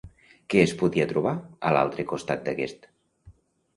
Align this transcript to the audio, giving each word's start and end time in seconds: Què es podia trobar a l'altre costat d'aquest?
Què 0.53 0.61
es 0.67 0.73
podia 0.79 1.05
trobar 1.11 1.33
a 1.71 1.75
l'altre 1.77 2.07
costat 2.13 2.45
d'aquest? 2.49 2.93